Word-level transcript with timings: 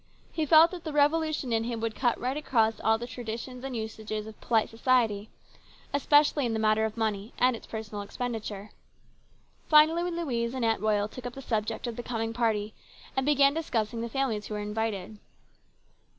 He 0.31 0.47
felt 0.47 0.71
that 0.71 0.83
the 0.83 0.91
revolution 0.93 1.53
in 1.53 1.63
him 1.65 1.79
would 1.81 1.93
cut 1.95 2.19
right 2.19 2.35
across 2.35 2.79
all 2.79 2.97
the 2.97 3.05
traditions 3.05 3.63
and 3.63 3.75
usages 3.77 4.25
of 4.25 4.41
polite 4.41 4.73
184 4.73 4.73
HIS 4.73 4.81
BROTHER'S 4.81 5.29
KEEPER. 5.29 5.29
society, 6.23 6.25
especially 6.33 6.45
in 6.47 6.53
the 6.53 6.57
matter 6.67 6.85
of 6.85 6.97
money 6.97 7.33
and 7.37 7.55
its 7.55 7.67
personal 7.67 8.01
expenditure. 8.01 8.71
Finally 9.69 10.09
Louise 10.09 10.55
and 10.55 10.65
Aunt 10.65 10.81
Royal 10.81 11.07
took 11.07 11.27
up 11.27 11.33
the 11.35 11.41
subject 11.43 11.85
of 11.85 11.97
the 11.97 12.01
coming 12.01 12.33
party 12.33 12.73
and 13.15 13.27
began 13.27 13.53
discussing 13.53 14.01
the 14.01 14.09
families 14.09 14.47
who 14.47 14.55
were 14.55 14.59
invited. 14.59 15.19